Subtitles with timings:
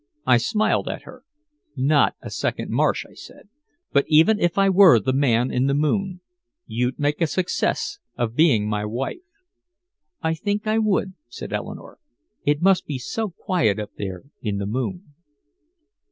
[0.25, 1.23] I smiled at her.
[1.75, 3.49] "Not a second Marsh," I said.
[3.91, 6.21] "But even if I were the man in the moon,
[6.65, 9.21] you'd make a success of being my wife."
[10.23, 11.99] "I think I would," said Eleanore.
[12.43, 15.13] "It must be so quiet up there in the moon."